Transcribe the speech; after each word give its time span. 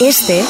Este 0.00 0.44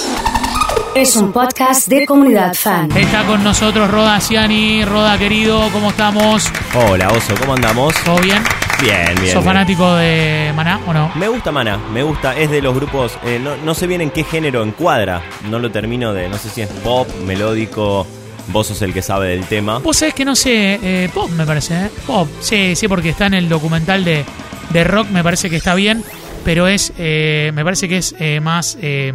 es 0.94 1.16
un 1.16 1.32
podcast 1.32 1.88
de 1.88 2.04
comunidad 2.04 2.52
fan. 2.52 2.90
Está 2.94 3.24
con 3.24 3.42
nosotros 3.42 3.90
Roda 3.90 4.20
Ciani. 4.20 4.84
Roda, 4.84 5.16
querido, 5.16 5.70
¿cómo 5.72 5.88
estamos? 5.88 6.52
Hola, 6.74 7.08
Oso, 7.08 7.34
¿cómo 7.40 7.54
andamos? 7.54 7.94
¿Todo 8.04 8.18
bien? 8.18 8.42
Bien, 8.82 9.06
bien. 9.14 9.32
¿Sos 9.32 9.42
bien. 9.42 9.44
fanático 9.44 9.94
de 9.94 10.52
Maná 10.54 10.80
o 10.86 10.92
no? 10.92 11.10
Me 11.14 11.28
gusta 11.28 11.50
Mana, 11.50 11.78
me 11.78 12.02
gusta, 12.02 12.36
es 12.36 12.50
de 12.50 12.60
los 12.60 12.74
grupos, 12.74 13.18
eh, 13.24 13.40
no, 13.42 13.56
no 13.56 13.74
sé 13.74 13.86
bien 13.86 14.02
en 14.02 14.10
qué 14.10 14.22
género 14.22 14.62
encuadra, 14.62 15.22
no 15.48 15.58
lo 15.58 15.70
termino 15.70 16.12
de, 16.12 16.28
no 16.28 16.36
sé 16.36 16.50
si 16.50 16.60
es 16.60 16.68
pop, 16.68 17.08
melódico, 17.24 18.06
vos 18.48 18.66
sos 18.66 18.82
el 18.82 18.92
que 18.92 19.00
sabe 19.00 19.28
del 19.30 19.46
tema. 19.46 19.78
Vos 19.78 19.96
sabés 19.96 20.14
que 20.14 20.26
no 20.26 20.36
sé, 20.36 20.78
eh, 20.82 21.08
pop 21.12 21.30
me 21.30 21.46
parece, 21.46 21.86
¿eh? 21.86 21.90
Pop, 22.06 22.28
sí, 22.40 22.76
sí, 22.76 22.86
porque 22.86 23.08
está 23.08 23.26
en 23.26 23.34
el 23.34 23.48
documental 23.48 24.04
de, 24.04 24.24
de 24.70 24.84
rock, 24.84 25.08
me 25.08 25.24
parece 25.24 25.48
que 25.48 25.56
está 25.56 25.74
bien, 25.74 26.04
pero 26.44 26.68
es, 26.68 26.92
eh, 26.98 27.50
me 27.54 27.64
parece 27.64 27.88
que 27.88 27.98
es 27.98 28.14
eh, 28.18 28.40
más 28.40 28.78
eh, 28.80 29.12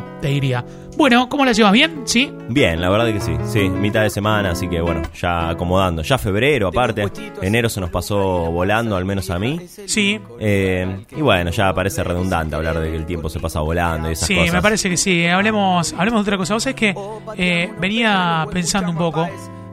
pop, 0.00 0.02
te 0.22 0.28
diría. 0.28 0.64
Bueno, 0.96 1.28
¿cómo 1.28 1.44
la 1.44 1.52
llevas? 1.52 1.72
¿Bien? 1.72 2.02
¿Sí? 2.04 2.32
Bien, 2.48 2.80
la 2.80 2.88
verdad 2.88 3.06
que 3.12 3.20
sí, 3.20 3.32
sí, 3.44 3.68
mitad 3.68 4.02
de 4.02 4.08
semana, 4.10 4.50
así 4.52 4.68
que 4.68 4.80
bueno, 4.80 5.02
ya 5.20 5.50
acomodando, 5.50 6.00
ya 6.02 6.16
febrero 6.16 6.68
aparte, 6.68 7.04
enero 7.42 7.68
se 7.68 7.80
nos 7.80 7.90
pasó 7.90 8.18
volando, 8.50 8.96
al 8.96 9.04
menos 9.04 9.28
a 9.30 9.38
mí. 9.38 9.60
Sí. 9.86 10.18
Eh, 10.40 11.04
y 11.16 11.20
bueno, 11.20 11.50
ya 11.50 11.72
parece 11.74 12.02
redundante 12.04 12.56
hablar 12.56 12.78
de 12.80 12.90
que 12.90 12.96
el 12.96 13.04
tiempo 13.04 13.28
se 13.28 13.38
pasa 13.40 13.60
volando 13.60 14.08
y 14.08 14.12
esas 14.12 14.28
Sí, 14.28 14.34
cosas. 14.36 14.54
me 14.54 14.62
parece 14.62 14.88
que 14.88 14.96
sí. 14.96 15.26
Hablemos, 15.26 15.92
hablemos 15.94 16.20
de 16.20 16.22
otra 16.22 16.36
cosa. 16.38 16.54
Vos 16.54 16.62
sabés 16.62 16.76
que 16.76 16.94
eh, 17.36 17.70
venía 17.78 18.46
pensando 18.50 18.90
un 18.90 18.96
poco, 18.96 19.28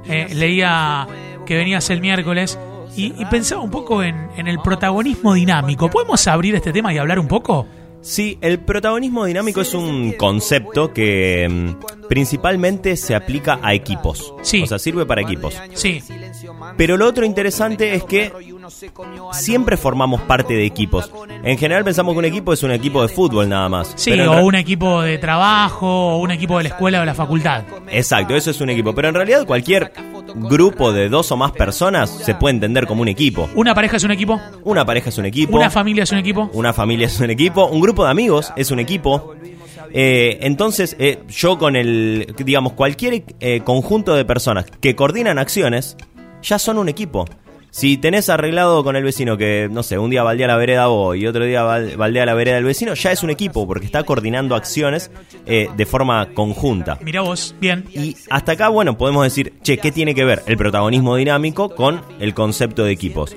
eh, 0.05 0.27
leía 0.33 1.07
que 1.45 1.55
venías 1.55 1.89
el 1.89 2.01
miércoles 2.01 2.59
y, 2.95 3.13
y 3.21 3.25
pensaba 3.25 3.61
un 3.61 3.71
poco 3.71 4.03
en, 4.03 4.29
en 4.37 4.47
el 4.47 4.59
protagonismo 4.59 5.33
dinámico. 5.33 5.89
¿Podemos 5.89 6.25
abrir 6.27 6.55
este 6.55 6.71
tema 6.73 6.93
y 6.93 6.97
hablar 6.97 7.19
un 7.19 7.27
poco? 7.27 7.65
Sí, 8.01 8.37
el 8.41 8.59
protagonismo 8.59 9.25
dinámico 9.25 9.61
es 9.61 9.73
un 9.73 10.13
concepto 10.13 10.93
que 10.93 11.47
mm, 11.49 12.07
principalmente 12.07 12.95
se 12.95 13.13
aplica 13.13 13.59
a 13.61 13.73
equipos. 13.73 14.33
Sí. 14.41 14.63
O 14.63 14.65
sea, 14.67 14.79
sirve 14.79 15.05
para 15.05 15.21
equipos. 15.21 15.55
Sí, 15.73 16.01
Pero 16.77 16.95
lo 16.97 17.07
otro 17.07 17.25
interesante 17.25 17.93
es 17.95 18.03
que 18.03 18.31
siempre 19.33 19.75
formamos 19.75 20.21
parte 20.21 20.53
de 20.53 20.65
equipos. 20.65 21.11
En 21.43 21.57
general 21.57 21.83
pensamos 21.83 22.13
que 22.13 22.19
un 22.19 22.25
equipo 22.25 22.53
es 22.53 22.63
un 22.63 22.71
equipo 22.71 23.01
de 23.01 23.09
fútbol 23.09 23.49
nada 23.49 23.67
más. 23.67 23.93
sí, 23.95 24.11
Pero 24.11 24.31
o 24.31 24.45
un 24.45 24.55
equipo 24.55 25.01
de 25.01 25.17
trabajo, 25.17 26.15
o 26.15 26.17
un 26.19 26.31
equipo 26.31 26.57
de 26.57 26.63
la 26.63 26.69
escuela 26.69 26.99
o 26.99 27.01
de 27.01 27.05
la 27.05 27.15
facultad. 27.15 27.63
Exacto, 27.91 28.35
eso 28.35 28.51
es 28.51 28.61
un 28.61 28.69
equipo. 28.69 28.93
Pero 28.95 29.09
en 29.09 29.15
realidad 29.15 29.45
cualquier 29.45 29.91
grupo 30.35 30.91
de 30.91 31.09
dos 31.09 31.31
o 31.31 31.37
más 31.37 31.51
personas 31.51 32.09
se 32.09 32.35
puede 32.35 32.55
entender 32.55 32.87
como 32.87 33.01
un 33.01 33.07
equipo. 33.07 33.49
¿Una 33.55 33.73
pareja 33.75 33.97
es 33.97 34.03
un 34.03 34.11
equipo? 34.11 34.39
Una 34.63 34.85
pareja 34.85 35.09
es 35.09 35.17
un 35.17 35.25
equipo. 35.25 35.55
¿Una 35.55 35.69
familia 35.69 36.03
es 36.03 36.11
un 36.11 36.17
equipo? 36.17 36.49
Una 36.53 36.73
familia 36.73 37.07
es 37.07 37.19
un 37.19 37.29
equipo, 37.29 37.65
un 37.67 37.81
grupo 37.81 38.05
de 38.05 38.11
amigos 38.11 38.53
es 38.55 38.71
un 38.71 38.79
equipo. 38.79 39.35
Eh, 39.91 40.39
entonces, 40.41 40.95
eh, 40.99 41.23
yo 41.29 41.57
con 41.57 41.75
el, 41.75 42.33
digamos, 42.37 42.73
cualquier 42.73 43.23
eh, 43.39 43.61
conjunto 43.63 44.15
de 44.15 44.25
personas 44.25 44.65
que 44.81 44.95
coordinan 44.95 45.39
acciones, 45.39 45.97
ya 46.41 46.59
son 46.59 46.77
un 46.77 46.89
equipo. 46.89 47.25
Si 47.71 47.97
tenés 47.97 48.29
arreglado 48.29 48.83
con 48.83 48.95
el 48.95 49.03
vecino 49.03 49.37
que, 49.37 49.67
no 49.71 49.83
sé, 49.83 49.97
un 49.99 50.09
día 50.09 50.23
baldea 50.23 50.47
la 50.47 50.57
vereda 50.57 50.87
vos 50.87 51.15
y 51.15 51.27
otro 51.27 51.45
día 51.45 51.63
bal- 51.63 51.95
baldea 51.97 52.25
la 52.25 52.33
vereda 52.33 52.55
del 52.55 52.63
vecino, 52.63 52.93
ya 52.95 53.11
es 53.11 53.21
un 53.23 53.29
equipo 53.29 53.67
porque 53.67 53.85
está 53.85 54.03
coordinando 54.03 54.55
acciones 54.55 55.11
eh, 55.45 55.69
de 55.77 55.85
forma 55.85 56.33
conjunta. 56.33 56.97
Mirá 57.03 57.21
vos, 57.21 57.53
bien. 57.61 57.85
Y 57.93 58.15
hasta 58.29 58.53
acá, 58.53 58.69
bueno, 58.69 58.97
podemos 58.97 59.23
decir, 59.23 59.53
che, 59.61 59.77
¿qué 59.77 59.91
tiene 59.91 60.15
que 60.15 60.25
ver 60.25 60.41
el 60.47 60.57
protagonismo 60.57 61.15
dinámico 61.15 61.69
con 61.75 62.01
el 62.19 62.33
concepto 62.33 62.83
de 62.83 62.91
equipos? 62.91 63.35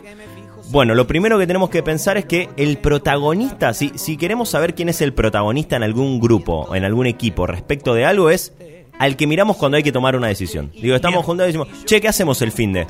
Bueno, 0.71 0.95
lo 0.95 1.07
primero 1.07 1.39
que 1.39 1.47
tenemos 1.47 1.69
que 1.69 1.83
pensar 1.83 2.17
es 2.17 2.25
que 2.25 2.49
el 2.57 2.79
protagonista, 2.79 3.75
si, 3.75 3.93
si 3.97 4.17
queremos 4.17 4.49
saber 4.49 4.75
quién 4.75 4.89
es 4.89 5.03
el 5.03 5.13
protagonista 5.13 5.77
en 5.77 5.83
algún 5.83 6.19
grupo 6.19 6.63
o 6.71 6.75
en 6.75 6.85
algún 6.85 7.07
equipo 7.07 7.47
respecto 7.47 7.93
de 7.93 8.07
algo, 8.07 8.31
es 8.31 8.55
al 8.99 9.17
que 9.17 9.27
miramos 9.27 9.59
cuando 9.59 9.77
hay 9.77 9.83
que 9.83 9.93
tomar 9.93 10.17
una 10.17 10.29
decisión. 10.29 10.71
Digo, 10.73 10.97
estamos 10.97 11.25
juntos 11.27 11.45
y 11.45 11.47
decimos, 11.49 11.69
che, 11.85 12.01
¿qué 12.01 12.09
hacemos 12.09 12.41
el 12.41 12.53
fin 12.53 12.73
de? 12.73 12.87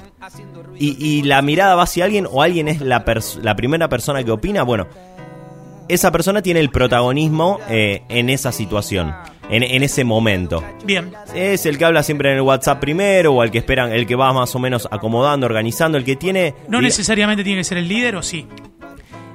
Y, 0.78 0.96
y 0.98 1.22
la 1.22 1.42
mirada 1.42 1.74
va 1.74 1.84
hacia 1.84 2.04
alguien 2.04 2.26
o 2.30 2.42
alguien 2.42 2.68
es 2.68 2.80
la, 2.80 3.04
la 3.42 3.56
primera 3.56 3.88
persona 3.88 4.24
que 4.24 4.30
opina, 4.30 4.62
bueno, 4.62 4.86
esa 5.88 6.10
persona 6.10 6.42
tiene 6.42 6.60
el 6.60 6.70
protagonismo 6.70 7.58
eh, 7.68 8.02
en 8.08 8.30
esa 8.30 8.52
situación, 8.52 9.14
en, 9.50 9.62
en 9.62 9.82
ese 9.82 10.04
momento. 10.04 10.62
Bien. 10.84 11.12
Es 11.34 11.66
el 11.66 11.78
que 11.78 11.84
habla 11.84 12.02
siempre 12.02 12.30
en 12.30 12.36
el 12.36 12.42
WhatsApp 12.42 12.80
primero, 12.80 13.34
o 13.34 13.42
el 13.42 13.50
que 13.50 13.58
esperan, 13.58 13.92
el 13.92 14.06
que 14.06 14.16
va 14.16 14.32
más 14.32 14.54
o 14.54 14.58
menos 14.58 14.88
acomodando, 14.90 15.46
organizando, 15.46 15.98
el 15.98 16.04
que 16.04 16.16
tiene. 16.16 16.54
No 16.68 16.80
necesariamente 16.80 17.44
tiene 17.44 17.60
que 17.60 17.64
ser 17.64 17.78
el 17.78 17.88
líder, 17.88 18.16
¿o 18.16 18.22
sí? 18.22 18.46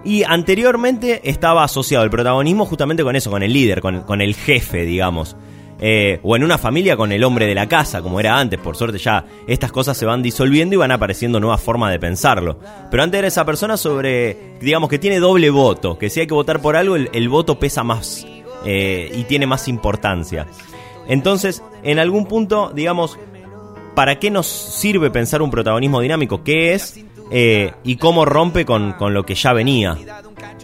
Y 0.04 0.24
anteriormente 0.24 1.22
estaba 1.30 1.64
asociado 1.64 2.04
el 2.04 2.10
protagonismo 2.10 2.66
justamente 2.66 3.04
con 3.04 3.16
eso, 3.16 3.30
con 3.30 3.44
el 3.44 3.52
líder, 3.52 3.82
con, 3.82 4.02
con 4.02 4.22
el 4.22 4.36
jefe, 4.36 4.86
digamos. 4.86 5.36
Eh, 5.80 6.20
o 6.24 6.36
en 6.36 6.44
una 6.44 6.58
familia 6.58 6.98
con 6.98 7.12
el 7.12 7.24
hombre 7.24 7.46
de 7.46 7.54
la 7.54 7.68
casa, 7.68 8.02
como 8.02 8.20
era 8.20 8.40
antes. 8.40 8.60
Por 8.60 8.76
suerte 8.76 8.98
ya 8.98 9.26
estas 9.48 9.72
cosas 9.72 9.96
se 9.96 10.06
van 10.06 10.24
disolviendo 10.24 10.76
y 10.76 10.78
van 10.78 10.92
apareciendo 10.92 11.40
nuevas 11.40 11.62
formas 11.62 11.92
de 11.92 12.00
pensarlo. 12.00 12.60
Pero 12.90 13.04
antes 13.04 13.20
era 13.20 13.28
esa 13.28 13.46
persona 13.46 13.78
sobre, 13.78 14.56
digamos 14.60 14.90
que 14.90 15.00
tiene 15.00 15.20
doble 15.20 15.50
voto, 15.50 15.98
que 15.98 16.10
si 16.10 16.22
hay 16.22 16.28
que 16.28 16.34
votar 16.34 16.62
por 16.62 16.76
algo, 16.76 16.96
el, 16.96 17.30
voto 17.30 17.60
pesa 17.60 17.84
más 17.84 18.26
eh, 18.66 19.12
y 19.14 19.24
tiene 19.26 19.46
más 19.46 19.68
importancia. 19.68 20.48
Entonces, 21.08 21.64
en 21.84 22.00
algún 22.00 22.26
punto, 22.26 22.72
digamos, 22.74 23.20
¿para 23.96 24.20
qué 24.20 24.32
nos 24.32 24.48
sirve 24.48 25.12
pensar 25.12 25.42
un 25.42 25.52
protagonismo 25.52 26.02
dinámico? 26.02 26.44
¿Qué 26.44 26.74
es? 26.74 27.00
Eh, 27.30 27.74
y 27.84 27.98
cómo 27.98 28.26
rompe 28.26 28.66
con, 28.66 28.94
con 28.94 29.14
lo 29.14 29.24
que 29.26 29.36
ya 29.36 29.54
venía. 29.54 29.98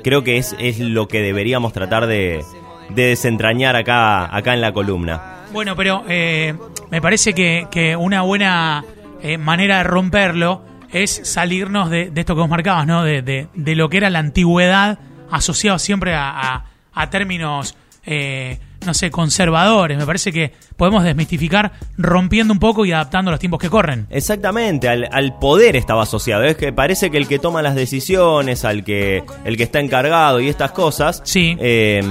Creo 0.03 0.23
que 0.23 0.37
es, 0.37 0.55
es 0.59 0.79
lo 0.79 1.07
que 1.07 1.21
deberíamos 1.21 1.71
tratar 1.71 2.07
de, 2.07 2.43
de 2.89 3.03
desentrañar 3.07 3.75
acá, 3.75 4.35
acá 4.35 4.53
en 4.53 4.61
la 4.61 4.71
columna. 4.73 5.21
Bueno, 5.51 5.75
pero 5.75 6.03
eh, 6.07 6.53
me 6.91 7.01
parece 7.01 7.33
que, 7.33 7.67
que 7.71 7.95
una 7.95 8.21
buena 8.23 8.83
eh, 9.21 9.37
manera 9.37 9.77
de 9.77 9.83
romperlo 9.83 10.63
es 10.91 11.21
salirnos 11.23 11.89
de, 11.89 12.09
de 12.11 12.21
esto 12.21 12.35
que 12.35 12.41
vos 12.41 12.49
marcabas, 12.49 12.85
¿no? 12.87 13.03
De, 13.03 13.21
de- 13.21 13.47
de 13.53 13.75
lo 13.75 13.89
que 13.89 13.97
era 13.97 14.09
la 14.09 14.19
antigüedad 14.19 14.99
asociado 15.31 15.79
siempre 15.79 16.13
a, 16.13 16.29
a- 16.29 16.65
a 16.93 17.09
términos, 17.09 17.75
eh, 18.05 18.59
no 18.85 18.93
sé, 18.93 19.09
conservadores. 19.09 19.97
Me 19.97 20.05
parece 20.05 20.31
que 20.31 20.53
podemos 20.77 21.03
desmistificar 21.03 21.71
rompiendo 21.97 22.53
un 22.53 22.59
poco 22.59 22.85
y 22.85 22.91
adaptando 22.91 23.29
a 23.29 23.33
los 23.33 23.39
tiempos 23.39 23.59
que 23.59 23.69
corren. 23.69 24.05
Exactamente, 24.11 24.87
al, 24.89 25.07
al 25.11 25.39
poder 25.39 25.75
estaba 25.75 26.03
asociado. 26.03 26.43
Es 26.43 26.57
que 26.57 26.71
parece 26.73 27.09
que 27.09 27.17
el 27.17 27.27
que 27.27 27.39
toma 27.39 27.61
las 27.63 27.73
decisiones, 27.75 28.63
al 28.65 28.83
que 28.83 29.23
el 29.45 29.57
que 29.57 29.63
está 29.63 29.79
encargado 29.79 30.39
y 30.41 30.49
estas 30.49 30.71
cosas, 30.73 31.21
Sí. 31.23 31.57
eh, 31.59 32.01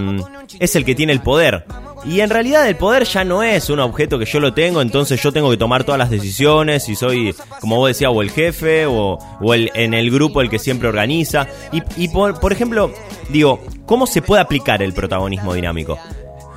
es 0.59 0.77
el 0.77 0.85
que 0.85 0.95
tiene 0.95 1.13
el 1.13 1.21
poder. 1.21 1.65
Y 2.05 2.21
en 2.21 2.31
realidad 2.31 2.69
el 2.69 2.77
poder 2.77 3.05
ya 3.05 3.25
no 3.25 3.43
es 3.43 3.71
un 3.71 3.79
objeto 3.79 4.19
que 4.19 4.25
yo 4.25 4.41
lo 4.41 4.53
tengo, 4.53 4.83
entonces 4.83 5.23
yo 5.23 5.33
tengo 5.33 5.51
que 5.51 5.57
tomar 5.57 5.85
todas 5.85 5.99
las 5.99 6.11
decisiones 6.11 6.89
y 6.89 6.97
soy, 6.97 7.35
como 7.61 7.77
vos 7.77 7.89
decías, 7.89 8.11
o 8.13 8.23
el 8.23 8.31
jefe 8.31 8.87
o, 8.87 9.19
o 9.41 9.55
el, 9.55 9.71
en 9.75 9.95
el 9.95 10.11
grupo 10.11 10.41
el 10.41 10.51
que 10.51 10.59
siempre 10.59 10.89
organiza. 10.89 11.47
Y, 11.73 11.83
y 11.97 12.09
por, 12.09 12.41
por 12.41 12.53
ejemplo, 12.53 12.93
digo, 13.29 13.61
¿cómo 13.87 14.07
se 14.07 14.21
puede 14.21 14.43
aplicar 14.43 14.83
el 14.83 14.93
protagonismo 14.93 15.55
dinámico? 15.55 15.99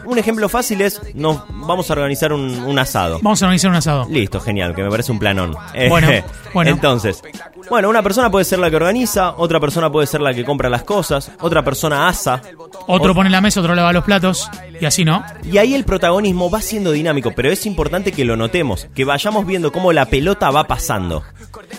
Un 0.05 0.17
ejemplo 0.19 0.47
fácil 0.49 0.81
es, 0.81 1.01
nos 1.15 1.41
vamos 1.49 1.89
a 1.89 1.93
organizar 1.93 2.31
un, 2.33 2.49
un 2.63 2.79
asado. 2.79 3.19
Vamos 3.21 3.41
a 3.41 3.45
organizar 3.45 3.69
un 3.71 3.77
asado. 3.77 4.05
Listo, 4.09 4.39
genial, 4.39 4.73
que 4.75 4.83
me 4.83 4.89
parece 4.89 5.11
un 5.11 5.19
planón. 5.19 5.55
Eh, 5.73 5.89
Bueno, 5.89 6.07
bueno. 6.53 6.71
Entonces, 6.71 7.21
bueno, 7.69 7.89
una 7.89 8.03
persona 8.03 8.29
puede 8.29 8.45
ser 8.45 8.59
la 8.59 8.69
que 8.69 8.75
organiza, 8.75 9.33
otra 9.37 9.59
persona 9.59 9.91
puede 9.91 10.07
ser 10.07 10.21
la 10.21 10.33
que 10.33 10.45
compra 10.45 10.69
las 10.69 10.83
cosas, 10.83 11.31
otra 11.41 11.63
persona 11.63 12.07
asa. 12.07 12.41
Otro 12.87 13.11
o- 13.11 13.15
pone 13.15 13.29
la 13.29 13.41
mesa, 13.41 13.59
otro 13.61 13.73
lava 13.75 13.91
los 13.93 14.03
platos 14.03 14.49
y 14.79 14.85
así, 14.85 15.03
¿no? 15.03 15.23
Y 15.43 15.57
ahí 15.57 15.73
el 15.73 15.83
protagonismo 15.85 16.49
va 16.49 16.61
siendo 16.61 16.91
dinámico, 16.91 17.31
pero 17.35 17.51
es 17.51 17.65
importante 17.65 18.11
que 18.11 18.25
lo 18.25 18.35
notemos, 18.37 18.87
que 18.93 19.05
vayamos 19.05 19.45
viendo 19.45 19.71
cómo 19.71 19.91
la 19.93 20.05
pelota 20.05 20.51
va 20.51 20.65
pasando. 20.65 21.23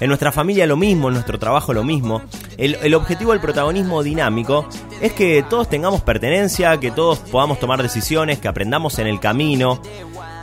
En 0.00 0.08
nuestra 0.08 0.30
familia 0.30 0.66
lo 0.66 0.76
mismo, 0.76 1.08
en 1.08 1.14
nuestro 1.14 1.38
trabajo 1.38 1.72
lo 1.72 1.82
mismo. 1.82 2.22
El, 2.58 2.94
objetivo 2.94 3.32
del 3.32 3.40
protagonismo 3.40 4.02
dinámico 4.02 4.68
es 5.00 5.12
que 5.12 5.44
todos 5.48 5.68
tengamos 5.68 6.02
pertenencia, 6.02 6.78
que 6.78 6.90
todos 6.90 7.18
podamos 7.18 7.58
tomar 7.58 7.82
decisiones, 7.82 8.38
que 8.38 8.48
aprendamos 8.48 8.98
en 8.98 9.06
el 9.06 9.20
camino, 9.20 9.80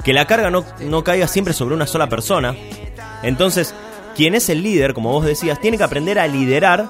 que 0.04 0.13
la 0.13 0.25
carga 0.25 0.50
no, 0.50 0.66
no 0.81 1.04
caiga 1.04 1.27
siempre 1.27 1.54
sobre 1.54 1.75
una 1.75 1.86
sola 1.86 2.10
persona. 2.10 2.56
Entonces, 3.22 3.75
quien 4.16 4.36
es 4.36 4.50
el 4.50 4.63
líder, 4.63 4.94
como 4.94 5.12
vos 5.12 5.25
decías, 5.25 5.60
tiene 5.62 5.77
que 5.77 5.83
aprender 5.83 6.18
a 6.18 6.27
liderar, 6.27 6.89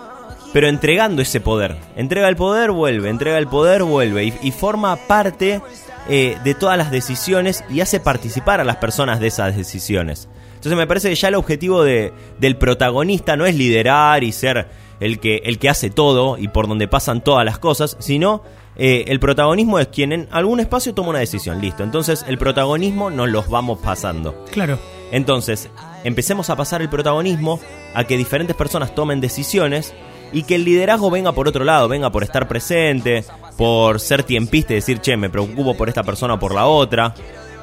pero 0.53 0.67
entregando 0.67 1.21
ese 1.21 1.41
poder. 1.41 1.77
Entrega 1.95 2.29
el 2.29 2.35
poder, 2.37 2.71
vuelve, 2.71 3.09
entrega 3.09 3.37
el 3.37 3.47
poder, 3.47 3.83
vuelve, 3.83 4.25
y, 4.25 4.33
y 4.41 4.51
forma 4.51 4.95
parte 4.95 5.61
eh, 6.09 6.37
de 6.43 6.53
todas 6.53 6.77
las 6.77 6.91
decisiones 6.91 7.63
y 7.69 7.81
hace 7.81 7.99
participar 7.99 8.59
a 8.59 8.63
las 8.63 8.77
personas 8.77 9.19
de 9.19 9.27
esas 9.27 9.55
decisiones. 9.55 10.27
Entonces 10.55 10.77
me 10.77 10.87
parece 10.87 11.09
que 11.09 11.15
ya 11.15 11.27
el 11.29 11.35
objetivo 11.35 11.83
de- 11.83 12.13
del 12.39 12.57
protagonista 12.57 13.35
no 13.35 13.45
es 13.45 13.55
liderar 13.55 14.23
y 14.23 14.31
ser 14.31 14.67
el 14.99 15.19
que, 15.19 15.41
el 15.45 15.59
que 15.59 15.69
hace 15.69 15.89
todo 15.89 16.37
y 16.37 16.47
por 16.47 16.67
donde 16.67 16.87
pasan 16.87 17.21
todas 17.23 17.43
las 17.45 17.59
cosas, 17.59 17.97
sino 17.99 18.43
eh, 18.75 19.05
el 19.07 19.19
protagonismo 19.19 19.77
es 19.79 19.87
quien 19.87 20.13
en 20.13 20.27
algún 20.31 20.59
espacio 20.59 20.93
toma 20.93 21.09
una 21.09 21.19
decisión, 21.19 21.59
listo. 21.61 21.83
Entonces 21.83 22.23
el 22.27 22.37
protagonismo 22.37 23.09
nos 23.09 23.29
los 23.29 23.49
vamos 23.49 23.79
pasando. 23.79 24.45
Claro. 24.51 24.79
Entonces, 25.11 25.69
empecemos 26.03 26.49
a 26.49 26.55
pasar 26.55 26.81
el 26.81 26.89
protagonismo 26.89 27.59
a 27.93 28.03
que 28.05 28.17
diferentes 28.17 28.55
personas 28.55 28.95
tomen 28.95 29.21
decisiones 29.21 29.93
y 30.31 30.41
que 30.43 30.55
el 30.55 30.63
liderazgo 30.65 31.11
venga 31.11 31.33
por 31.33 31.47
otro 31.47 31.63
lado, 31.63 31.87
venga 31.87 32.11
por 32.11 32.23
estar 32.23 32.47
presente, 32.47 33.23
por 33.57 33.99
ser 33.99 34.23
tiempista 34.23 34.73
y 34.73 34.77
decir, 34.77 34.99
che, 34.99 35.15
me 35.17 35.29
preocupo 35.29 35.75
por 35.75 35.89
esta 35.89 36.03
persona 36.03 36.35
o 36.35 36.39
por 36.39 36.53
la 36.53 36.65
otra. 36.65 37.13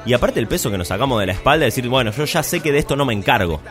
Y 0.05 0.13
aparte 0.13 0.39
el 0.39 0.47
peso 0.47 0.71
que 0.71 0.77
nos 0.77 0.87
sacamos 0.87 1.19
de 1.19 1.27
la 1.27 1.33
espalda, 1.33 1.65
decir, 1.65 1.87
bueno, 1.87 2.11
yo 2.11 2.25
ya 2.25 2.41
sé 2.43 2.59
que 2.59 2.71
de 2.71 2.79
esto 2.79 2.95
no 2.95 3.05
me 3.05 3.13
encargo. 3.13 3.61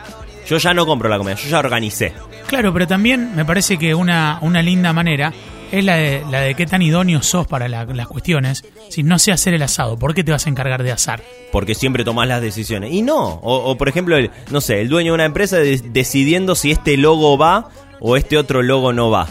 Yo 0.47 0.57
ya 0.57 0.73
no 0.73 0.85
compro 0.85 1.09
la 1.09 1.17
comida, 1.17 1.35
yo 1.35 1.49
ya 1.49 1.59
organicé. 1.59 2.13
Claro, 2.47 2.71
pero 2.73 2.87
también 2.87 3.35
me 3.35 3.45
parece 3.45 3.77
que 3.77 3.93
una, 3.93 4.39
una 4.41 4.61
linda 4.61 4.91
manera 4.93 5.33
es 5.71 5.85
la 5.85 5.95
de, 5.95 6.23
la 6.29 6.41
de 6.41 6.55
qué 6.55 6.65
tan 6.65 6.81
idóneo 6.81 7.21
sos 7.21 7.47
para 7.47 7.67
la- 7.69 7.85
las 7.85 8.07
cuestiones. 8.07 8.63
Si 8.89 9.03
no 9.03 9.19
sé 9.19 9.31
hacer 9.31 9.53
el 9.53 9.61
asado, 9.61 9.97
¿por 9.97 10.13
qué 10.13 10.23
te 10.23 10.31
vas 10.31 10.45
a 10.45 10.49
encargar 10.49 10.83
de 10.83 10.91
asar? 10.91 11.21
Porque 11.51 11.75
siempre 11.75 12.03
tomás 12.03 12.27
las 12.27 12.41
decisiones. 12.41 12.91
Y 12.91 13.01
no. 13.01 13.35
O, 13.35 13.55
o, 13.71 13.77
por 13.77 13.87
ejemplo, 13.87 14.17
el, 14.17 14.31
no 14.49 14.61
sé, 14.61 14.81
el 14.81 14.89
dueño 14.89 15.11
de 15.11 15.15
una 15.15 15.25
empresa 15.25 15.57
de- 15.57 15.77
decidiendo 15.91 16.55
si 16.55 16.71
este 16.71 16.97
logo 16.97 17.37
va 17.37 17.69
o 17.99 18.17
este 18.17 18.37
otro 18.37 18.61
logo 18.63 18.91
no 18.93 19.09
va. 19.11 19.27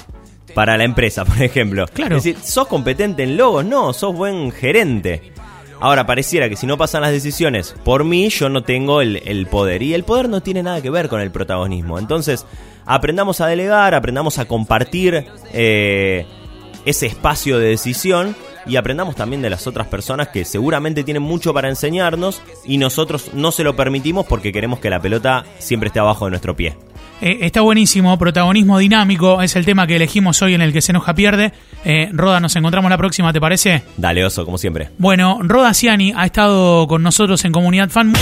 Para 0.54 0.76
la 0.76 0.84
empresa, 0.84 1.24
por 1.24 1.42
ejemplo. 1.42 1.86
Claro. 1.92 2.16
Es 2.16 2.24
decir, 2.24 2.42
¿sos 2.42 2.66
competente 2.66 3.22
en 3.22 3.36
logos? 3.36 3.64
No, 3.64 3.92
sos 3.92 4.14
buen 4.14 4.52
gerente. 4.52 5.32
Ahora, 5.80 6.04
pareciera 6.04 6.48
que 6.48 6.56
si 6.56 6.66
no 6.66 6.76
pasan 6.76 7.00
las 7.00 7.10
decisiones 7.10 7.74
por 7.84 8.04
mí, 8.04 8.28
yo 8.28 8.50
no 8.50 8.62
tengo 8.62 9.00
el, 9.00 9.22
el 9.24 9.46
poder. 9.46 9.82
Y 9.82 9.94
el 9.94 10.04
poder 10.04 10.28
no 10.28 10.42
tiene 10.42 10.62
nada 10.62 10.82
que 10.82 10.90
ver 10.90 11.08
con 11.08 11.20
el 11.20 11.30
protagonismo. 11.30 11.98
Entonces, 11.98 12.44
aprendamos 12.84 13.40
a 13.40 13.46
delegar, 13.46 13.94
aprendamos 13.94 14.38
a 14.38 14.46
compartir 14.46 15.26
eh, 15.52 16.26
ese 16.84 17.06
espacio 17.06 17.58
de 17.58 17.68
decisión 17.68 18.36
y 18.66 18.76
aprendamos 18.76 19.16
también 19.16 19.42
de 19.42 19.50
las 19.50 19.66
otras 19.66 19.86
personas 19.86 20.28
que 20.28 20.44
seguramente 20.44 21.04
tienen 21.04 21.22
mucho 21.22 21.54
para 21.54 21.68
enseñarnos 21.68 22.42
y 22.64 22.78
nosotros 22.78 23.30
no 23.32 23.52
se 23.52 23.64
lo 23.64 23.74
permitimos 23.76 24.26
porque 24.26 24.52
queremos 24.52 24.80
que 24.80 24.90
la 24.90 25.00
pelota 25.00 25.44
siempre 25.58 25.86
esté 25.88 26.00
abajo 26.00 26.26
de 26.26 26.32
nuestro 26.32 26.54
pie. 26.54 26.76
Eh, 27.20 27.38
está 27.42 27.60
buenísimo, 27.60 28.18
protagonismo 28.18 28.78
dinámico 28.78 29.42
es 29.42 29.54
el 29.54 29.64
tema 29.64 29.86
que 29.86 29.96
elegimos 29.96 30.40
hoy 30.42 30.54
en 30.54 30.62
el 30.62 30.72
que 30.72 30.80
se 30.80 30.92
enoja 30.92 31.14
pierde. 31.14 31.52
Eh, 31.84 32.08
Roda, 32.12 32.40
nos 32.40 32.56
encontramos 32.56 32.90
la 32.90 32.96
próxima, 32.96 33.32
¿te 33.32 33.40
parece? 33.40 33.82
Dale, 33.96 34.24
oso, 34.24 34.44
como 34.44 34.58
siempre. 34.58 34.90
Bueno, 34.98 35.38
Roda 35.42 35.74
Ciani 35.74 36.12
ha 36.16 36.24
estado 36.24 36.86
con 36.86 37.02
nosotros 37.02 37.44
en 37.44 37.52
Comunidad 37.52 37.90
Fan. 37.90 38.12